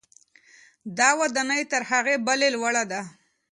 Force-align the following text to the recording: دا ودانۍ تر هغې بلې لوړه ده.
دا 0.97 1.09
ودانۍ 1.19 1.61
تر 1.71 1.81
هغې 1.91 2.15
بلې 2.25 2.49
لوړه 2.55 2.83
ده. 2.91 3.01